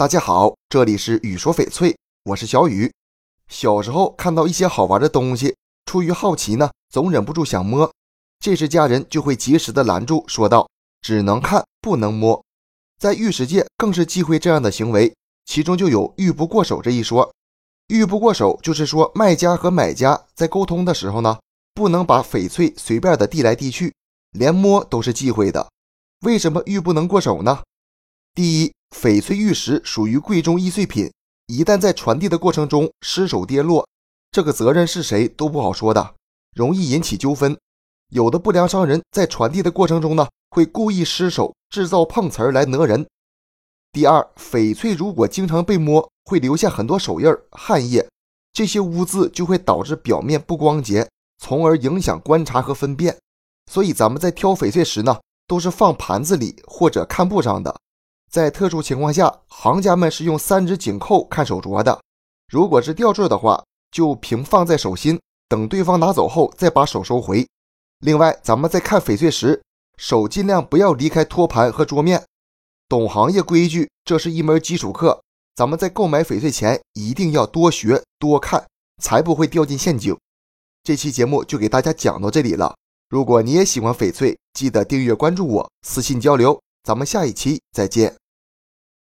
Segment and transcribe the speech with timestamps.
[0.00, 1.94] 大家好，这里是雨说翡翠，
[2.24, 2.90] 我是小雨。
[3.48, 7.92] 小时候看到一些好玩的东西，出于好奇呢，总忍不住想摸，
[8.38, 10.66] 这时家人就会及时的拦住，说道
[11.02, 12.42] ：“只能看，不能摸。”
[12.98, 17.30] 在玉石界更是忌讳这样的行为，其中就有“玉不过手”这一说。
[17.88, 21.38] 玉不过手就是说，卖家和买家在沟通的时候呢，
[21.74, 23.94] 不能把翡翠随便的递来递去，
[24.30, 25.68] 连摸都是忌讳的。
[26.20, 27.62] 为什么玉不能过手呢？
[28.34, 31.10] 第一，翡翠玉石属于贵重易碎品，
[31.46, 33.88] 一旦在传递的过程中失手跌落，
[34.30, 36.14] 这个责任是谁都不好说的，
[36.54, 37.56] 容易引起纠纷。
[38.10, 43.06] 有的不良商人在传递的过程中呢，会故意失手制造碰瓷儿来讹人。
[43.92, 48.06] 第二，翡翠如果经常被摸，会留下很多手印、汗液，
[48.52, 53.16] 这些污渍就会导致表面不光洁，从而影响观察和分辨。
[53.70, 57.74] 所以咱们在挑翡翠时呢，都是放盘子里或者看布上的。
[58.30, 62.00] 在特殊情况下，行家们是用三指紧扣看手镯的。
[62.48, 67.46] 如果是吊坠的话，就平放在手心，等对方拿走后再把手收回。
[67.98, 69.60] 另外，咱们在看翡翠时，
[69.96, 72.24] 手尽量不要离开托盘和桌面。
[72.88, 75.20] 懂行业规矩，这是一门基础课。
[75.56, 78.64] 咱们在购买翡翠前一定要多学多看，
[79.02, 80.16] 才不会掉进陷阱。
[80.84, 82.74] 这期节目就给大家讲到这里了。
[83.08, 86.60] 如果你也喜欢翡翠，记得订阅关注我，私信交流。
[86.82, 88.19] 咱们下一期再见。